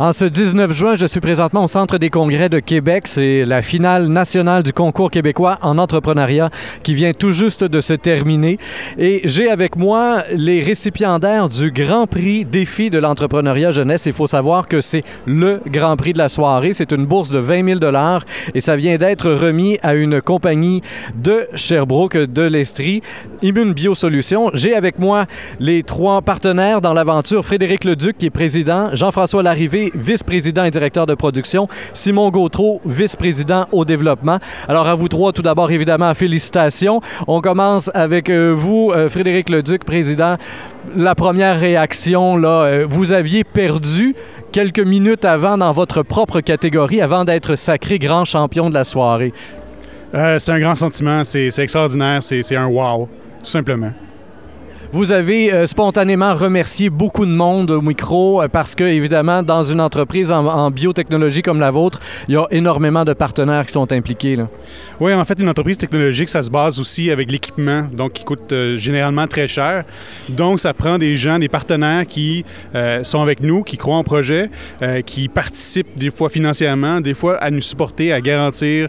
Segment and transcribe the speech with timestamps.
[0.00, 3.08] En ce 19 juin, je suis présentement au Centre des congrès de Québec.
[3.08, 6.50] C'est la finale nationale du concours québécois en entrepreneuriat
[6.84, 8.58] qui vient tout juste de se terminer.
[8.96, 14.06] Et j'ai avec moi les récipiendaires du Grand Prix Défi de l'entrepreneuriat jeunesse.
[14.06, 16.74] Il faut savoir que c'est le Grand Prix de la soirée.
[16.74, 17.80] C'est une bourse de 20 000
[18.54, 20.80] et ça vient d'être remis à une compagnie
[21.16, 23.02] de Sherbrooke, de l'Estrie,
[23.42, 24.52] Immune Biosolutions.
[24.54, 25.26] J'ai avec moi
[25.58, 27.44] les trois partenaires dans l'aventure.
[27.44, 29.42] Frédéric Leduc, qui est président, Jean-François
[29.94, 34.38] Vice-président et directeur de production, Simon Gautreau, vice-président au développement.
[34.68, 37.00] Alors à vous trois, tout d'abord, évidemment, félicitations.
[37.26, 40.36] On commence avec euh, vous, euh, Frédéric Leduc, président.
[40.96, 44.14] La première réaction, là, euh, vous aviez perdu
[44.52, 49.32] quelques minutes avant dans votre propre catégorie, avant d'être sacré grand champion de la soirée.
[50.12, 53.08] c'est un grand sentiment, c'est extraordinaire, c'est un wow,
[53.44, 53.92] tout simplement.
[54.90, 59.62] Vous avez euh, spontanément remercié beaucoup de monde au micro euh, parce que, évidemment, dans
[59.62, 63.92] une entreprise en, biotechnologie comme la vôtre, il y a énormément de partenaires qui sont
[63.92, 64.38] impliqués.
[64.98, 68.50] Oui, en fait, une entreprise technologique, ça se base aussi avec l'équipement, donc qui coûte
[68.52, 69.84] euh, généralement très cher.
[70.30, 72.46] Donc, ça prend des gens, des partenaires qui
[73.02, 74.50] sont avec nous, qui croient en projet,
[75.04, 78.88] qui participent des fois financièrement, des fois à nous supporter, à garantir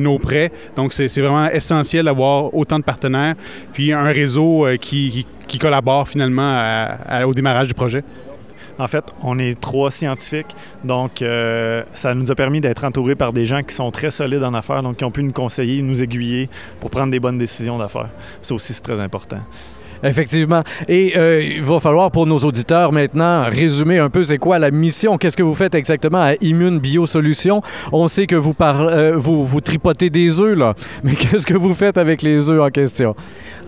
[0.00, 0.50] nos prêts.
[0.76, 3.34] Donc, c'est vraiment essentiel d'avoir autant de partenaires,
[3.72, 6.86] puis un réseau qui qui collaborent finalement
[7.24, 8.04] au démarrage du projet?
[8.78, 10.54] En fait, on est trois scientifiques,
[10.84, 14.44] donc euh, ça nous a permis d'être entourés par des gens qui sont très solides
[14.44, 17.76] en affaires, donc qui ont pu nous conseiller, nous aiguiller pour prendre des bonnes décisions
[17.76, 18.10] d'affaires.
[18.40, 19.38] Ça aussi, c'est très important.
[20.02, 20.62] Effectivement.
[20.88, 24.70] Et euh, il va falloir pour nos auditeurs maintenant résumer un peu c'est quoi la
[24.70, 25.18] mission.
[25.18, 27.62] Qu'est-ce que vous faites exactement à Immune Biosolutions?
[27.92, 30.74] On sait que vous, euh, vous, tripotez des œufs, là.
[31.02, 33.16] Mais qu'est-ce que vous faites avec les œufs en question?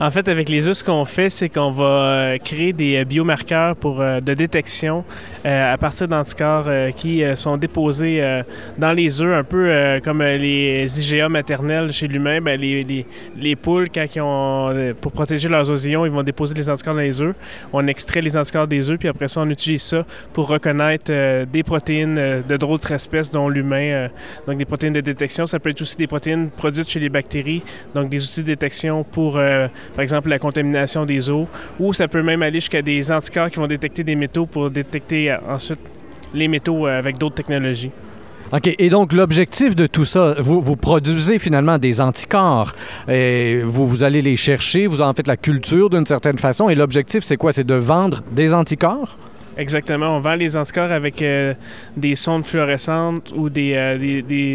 [0.00, 3.76] En fait, avec les œufs, ce qu'on fait, c'est qu'on va euh, créer des biomarqueurs
[3.76, 5.04] pour, de détection
[5.44, 8.42] à partir d'anticorps qui sont déposés
[8.78, 12.40] dans les œufs, un peu comme les IGA maternels chez l'humain.
[12.40, 16.54] Ben, les, les, les, poules, quand ils ont, pour protéger leurs osillons, ils vont déposer
[16.54, 17.34] les anticorps dans les œufs.
[17.72, 21.44] On extrait les anticorps des œufs, puis après ça, on utilise ça pour reconnaître euh,
[21.44, 23.76] des protéines euh, de d'autres espèces, dont l'humain.
[23.76, 24.08] Euh,
[24.46, 25.46] donc, des protéines de détection.
[25.46, 27.62] Ça peut être aussi des protéines produites chez les bactéries,
[27.94, 31.48] donc des outils de détection pour, par exemple, la contamination des eaux.
[31.78, 35.36] Ou ça peut même aller jusqu'à des anticorps qui vont détecter des métaux pour détecter
[35.48, 35.80] ensuite
[36.34, 37.90] les métaux avec d'autres technologies.
[38.52, 38.74] OK.
[38.78, 42.74] Et donc, l'objectif de tout ça, vous, produisez finalement des anticorps.
[43.08, 46.68] Et vous, allez les chercher, vous en faites la culture d'une certaine façon.
[46.68, 47.52] Et l'objectif, c'est quoi?
[47.52, 49.16] C'est de vendre des anticorps?
[49.56, 50.16] Exactement.
[50.16, 51.54] On vend les anticorps avec euh,
[51.96, 53.98] des sondes fluorescentes ou euh,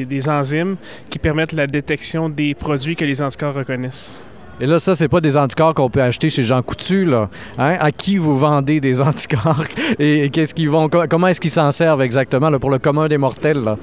[0.03, 0.75] des enzymes
[1.09, 4.25] qui permettent la détection des produits que les anticorps reconnaissent.
[4.61, 7.13] Et là, ça, c'est pas des anticorps qu'on peut acheter chez Jean Coutu.
[7.13, 7.27] Hein?
[7.57, 9.63] À qui vous vendez des anticorps?
[9.99, 13.75] Et, qu'est-ce qu'ils vont, comment est-ce qu'ils s'en servent exactement pour le commun des mortels?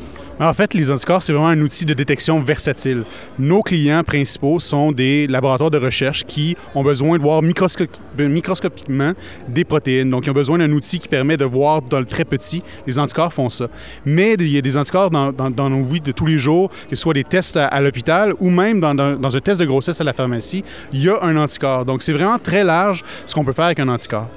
[0.42, 3.04] En fait, les anticorps, c'est vraiment un outil de détection versatile.
[3.38, 9.12] Nos clients principaux sont des laboratoires de recherche qui ont besoin de voir microscopiquement
[9.46, 10.10] des protéines.
[10.10, 12.60] Donc, ils ont besoin d'un outil qui permet de voir dans le très petit.
[12.88, 13.68] Les anticorps font ça.
[14.04, 17.02] Mais il y a des anticorps dans, nos vies de tous les jours, que ce
[17.02, 20.12] soit des tests à, l'hôpital ou même dans, dans un test de grossesse à la
[20.12, 21.84] pharmacie, il y a un anticorps.
[21.84, 24.28] Donc, c'est vraiment très large ce qu'on peut faire avec un anticorps.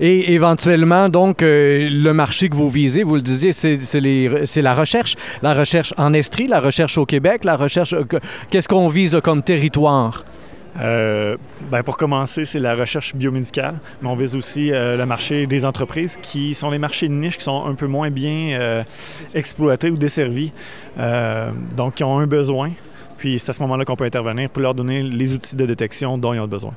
[0.00, 5.16] Et éventuellement, donc, euh, le marché que vous visez, vous le disiez, c'est la recherche.
[5.42, 7.92] La recherche en Estrie, la recherche au Québec, la recherche...
[7.92, 8.04] Euh,
[8.50, 10.24] qu'est-ce qu'on vise comme territoire?
[10.80, 11.36] Euh,
[11.72, 16.16] ben pour commencer, c'est la recherche biomédicale, mais on vise aussi le marché des entreprises
[16.22, 18.84] qui sont les marchés de niche qui sont un peu moins bien
[19.34, 20.52] exploités ou desservis,
[21.76, 22.70] donc qui ont un besoin.
[23.16, 26.16] Puis c'est à ce moment-là qu'on peut intervenir pour leur donner les outils de détection
[26.16, 26.74] dont ils ont besoin.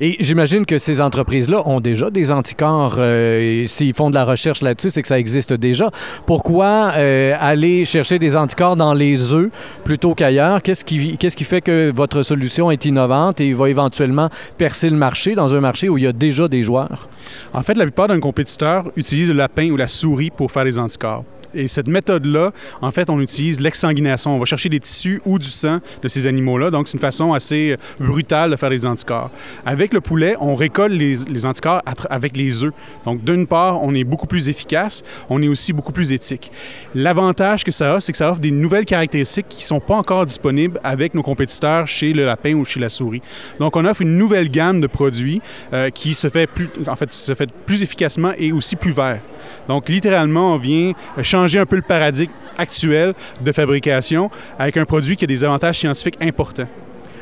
[0.00, 2.96] Et j'imagine que ces entreprises-là ont déjà des anticorps.
[2.98, 5.90] Euh, s'ils font de la recherche là-dessus, c'est que ça existe déjà.
[6.26, 9.50] Pourquoi euh, aller chercher des anticorps dans les œufs
[9.84, 10.62] plutôt qu'ailleurs?
[10.62, 15.54] Qu'est-ce qui, fait que votre solution est innovante et va éventuellement percer le marché dans
[15.54, 17.08] un marché où il y a déjà des joueurs?
[17.52, 20.78] En fait, la plupart d'un compétiteur utilise le lapin ou la souris pour faire les
[20.78, 21.24] anticorps.
[21.58, 24.36] Et cette méthode-là, en fait, on utilise l'exsanguination.
[24.36, 26.70] On va chercher des tissus ou du sang de ces animaux-là.
[26.70, 29.30] Donc, c'est une façon assez euh, brutale de faire des anticorps.
[29.66, 32.72] Avec le poulet, on récolte les, anticorps avec les œufs.
[33.04, 36.52] Donc, d'une part, on est beaucoup plus efficace, on est aussi beaucoup plus éthique.
[36.94, 39.96] L'avantage que ça a, c'est que ça offre des nouvelles caractéristiques qui ne sont pas
[39.96, 43.22] encore disponibles avec nos compétiteurs chez le lapin ou chez la souris.
[43.58, 45.42] Donc, on offre une nouvelle gamme de produits
[45.72, 49.20] euh, qui se fait plus, en fait, se fait plus efficacement et aussi plus vert.
[49.66, 50.92] Donc, littéralement, on vient
[51.22, 55.78] changer un peu le paradigme actuel de fabrication avec un produit qui a des avantages
[55.78, 56.68] scientifiques importants.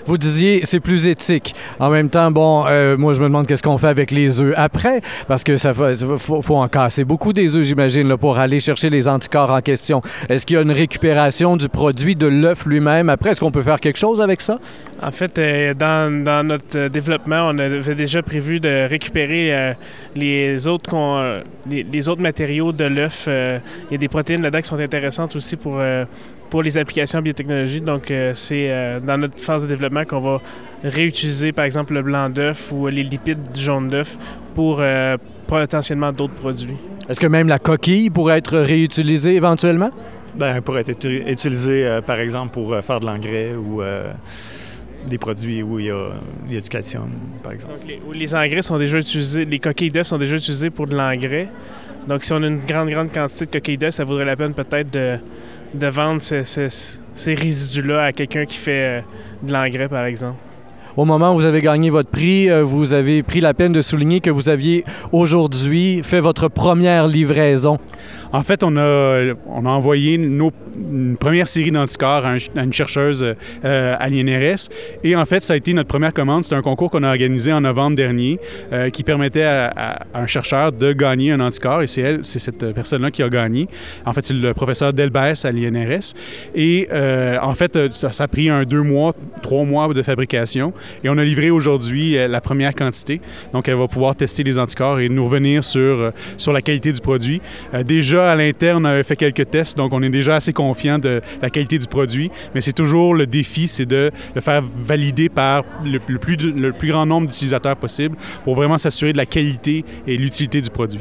[0.07, 1.53] Vous disiez c'est plus éthique.
[1.81, 4.55] En même temps, bon, euh, moi je me demande qu'est-ce qu'on fait avec les œufs
[4.57, 9.09] après, parce que ça faut, en casser beaucoup des œufs, j'imagine, pour aller chercher les
[9.09, 10.03] anticorps en question.
[10.29, 13.31] Est-ce qu'il y a une récupération du produit de l'œuf lui-même après?
[13.31, 14.61] Est-ce qu'on peut faire quelque chose avec ça?
[15.03, 19.75] En fait, euh, dans, dans, notre développement, on avait déjà prévu de récupérer euh,
[20.15, 23.29] les autres con, les, les, autres matériaux de l'œuf.
[23.29, 25.81] il y a des protéines là-dedans qui sont intéressantes aussi pour
[26.51, 27.81] pour les applications biotechnologie.
[27.81, 30.41] Donc, euh, c'est euh, dans notre phase de développement qu'on va
[30.83, 34.17] réutiliser, par exemple, le blanc d'œuf ou les lipides du jaune d'œuf
[34.55, 35.17] pour euh,
[35.47, 36.77] potentiellement d'autres produits.
[37.09, 39.91] Est-ce que même la coquille pourrait être réutilisée éventuellement?
[40.35, 43.81] Bien, pourrait être utilisée, par exemple, pour faire de l'engrais ou
[45.07, 47.11] des produits où il y, a, calcium,
[47.43, 47.75] par exemple.
[47.75, 50.97] Donc, les, les engrais sont déjà utilisés, les coquilles d'œufs sont déjà utilisées pour de
[50.97, 51.49] l'engrais.
[52.09, 54.55] Donc, si on a une grande, grande quantité de coquilles d'œufs, ça vaudrait la peine
[54.55, 55.19] peut-être de,
[55.75, 56.69] de vendre ces, ces,
[57.15, 59.01] ces résidus-là à quelqu'un qui fait euh,
[59.43, 60.39] de l'engrais, par exemple.
[60.97, 63.83] Au moment où vous avez gagné votre prix, euh, vous avez pris la peine de
[63.83, 64.83] souligner que vous aviez
[65.13, 67.79] aujourd'hui fait votre première livraison.
[68.33, 70.53] En fait, on a, on a envoyé nos,
[70.91, 73.35] une première série d'anticorps à, une chercheuse
[73.65, 74.69] euh, à l'INRS.
[75.05, 76.45] Et en fait, ça a été notre première commande.
[76.45, 78.41] C'est un concours qu'on a organisé en novembre dernier
[78.73, 81.83] euh, qui permettait à, un chercheur de gagner un anticorps.
[81.83, 83.69] Et c'est elle, c'est cette personne-là qui a gagné.
[84.07, 86.15] En fait, c'est le professeur Delbès à l'INRS.
[86.55, 90.73] Et en fait, ça, ça, a pris un deux mois, trois mois de fabrication.
[91.05, 93.21] Et on a livré aujourd'hui euh, la première quantité.
[93.53, 96.93] Donc, elle va pouvoir tester les anticorps et nous revenir sur, euh, sur la qualité
[96.93, 97.41] du produit.
[97.75, 100.99] Euh, déjà, à l'interne, on avait fait quelques tests, donc on est déjà assez confiant
[100.99, 102.31] de la qualité du produit.
[102.55, 106.89] Mais c'est toujours le défi, c'est de le faire valider par le, plus, le plus
[106.89, 111.01] grand nombre d'utilisateurs possible pour vraiment s'assurer de la qualité et l'utilité du produit.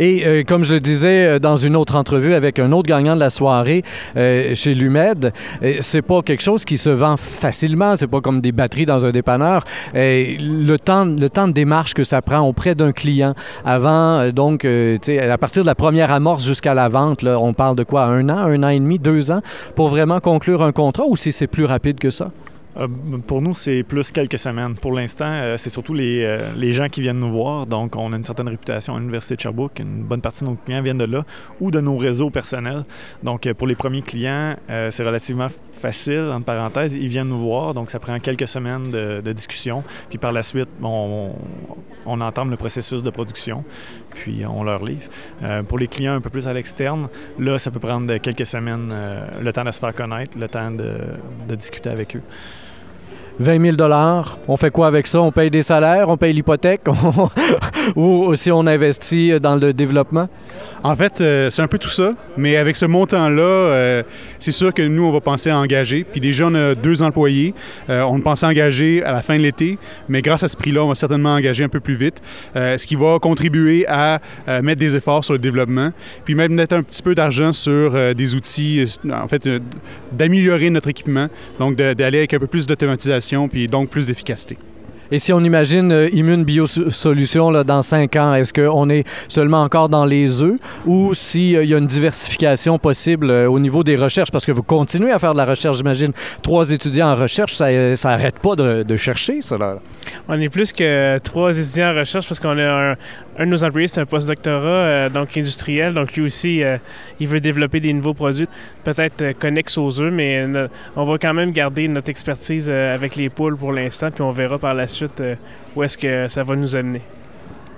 [0.00, 3.14] Et euh, comme je le disais euh, dans une autre entrevue avec un autre gagnant
[3.14, 3.84] de la soirée
[4.16, 5.32] euh, chez Lumed,
[5.80, 7.96] c'est pas quelque chose qui se vend facilement.
[7.98, 9.64] C'est pas comme des batteries dans un dépanneur.
[9.92, 15.38] le temps, le temps de démarche que ça prend auprès d'un client avant, donc, à
[15.38, 18.62] partir de la première amorce jusqu'à la vente, on parle de quoi Un an, un
[18.62, 19.42] an et demi, deux ans
[19.76, 22.30] pour vraiment conclure un contrat ou si c'est plus rapide que ça?
[22.76, 22.86] Euh,
[23.26, 24.76] pour nous, c'est plus quelques semaines.
[24.76, 27.66] Pour l'instant, euh, c'est surtout les, euh, les, gens qui viennent nous voir.
[27.66, 29.80] Donc, on a une certaine réputation à l'Université de Sherbrooke.
[29.80, 31.24] Une bonne partie de nos clients viennent de là
[31.60, 32.84] ou de nos réseaux personnels.
[33.22, 34.56] Donc, pour les premiers clients,
[34.90, 36.94] c'est relativement facile, entre parenthèses.
[36.94, 37.74] Ils viennent nous voir.
[37.74, 39.82] Donc, ça prend quelques semaines de, discussion.
[40.08, 41.32] Puis par la suite, on,
[42.04, 43.64] on, entame le processus de production.
[44.14, 45.08] Puis on leur livre.
[45.68, 47.08] pour les clients un peu plus à l'externe,
[47.38, 48.92] là, ça peut prendre quelques semaines,
[49.40, 50.94] le temps de se faire connaître, le temps de,
[51.48, 52.22] de discuter avec eux.
[53.40, 53.90] 20 000
[54.48, 55.22] On fait quoi avec ça?
[55.22, 56.82] On paye des salaires, on paye l'hypothèque?
[57.96, 60.28] Ou si on investit dans le développement?
[60.82, 64.02] En fait, euh, c'est un peu tout ça, mais avec ce montant-là, euh,
[64.38, 66.04] c'est sûr que nous, on va penser à engager.
[66.04, 67.54] Puis déjà, on a deux employés.
[67.88, 69.78] Euh, on pensait engager à la fin de l'été,
[70.08, 72.20] mais grâce à ce prix-là, on va certainement engager un peu plus vite,
[72.54, 74.20] ce qui va contribuer à
[74.62, 75.90] mettre des efforts sur le développement,
[76.24, 79.48] puis même mettre un petit peu d'argent sur des outils, en fait,
[80.12, 81.28] d'améliorer notre équipement,
[81.58, 84.56] donc d'aller avec un peu plus d'automatisation, puis donc plus d'efficacité.
[85.12, 89.62] Et si on imagine euh, Immune Biosolutions là, dans cinq ans, est-ce qu'on est seulement
[89.62, 93.82] encore dans les œufs ou s'il euh, y a une diversification possible euh, au niveau
[93.82, 94.30] des recherches?
[94.30, 96.12] Parce que vous continuez à faire de la recherche, j'imagine.
[96.42, 97.68] Trois étudiants en recherche, ça
[98.04, 99.58] n'arrête pas de, de chercher, ça.
[99.58, 99.78] Là.
[100.28, 102.96] On est plus que trois étudiants en recherche parce qu'on a un,
[103.36, 105.92] un, de nos employés, c'est un postdoctorat, donc industriel.
[105.92, 106.62] Donc lui aussi,
[107.18, 108.48] il veut développer des nouveaux produits,
[108.84, 110.46] peut-être connexes aux œufs, mais
[110.96, 114.58] on va quand même garder notre expertise avec les poules pour l'instant, puis on verra
[114.58, 115.34] par la suite euh,
[115.74, 117.02] où est-ce que ça va nous amener.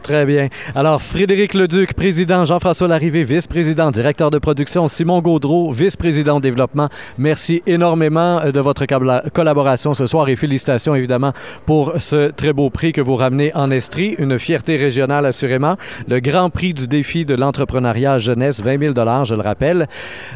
[0.03, 0.49] Très bien.
[0.75, 6.89] Alors, Frédéric Leduc, président, Jean-François Larrivé, vice-président, directeur de production, Simon Gaudreau, vice-président développement.
[7.19, 8.85] Merci énormément euh, de votre
[9.31, 11.33] collaboration ce soir et félicitations évidemment
[11.67, 14.17] pour ce très beau prix que vous ramenez en Estrie.
[14.19, 15.77] Une fierté régionale assurément.
[16.09, 18.95] Le grand prix du défi de l'entrepreneuriat jeunesse, 20 000
[19.25, 19.87] je le rappelle.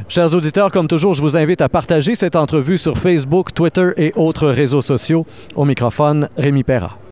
[0.08, 4.12] Chers auditeurs, comme toujours, je vous invite à partager cette entrevue sur Facebook, Twitter et
[4.14, 5.26] autres réseaux sociaux.
[5.56, 6.98] Au microphone, Rémi Perra.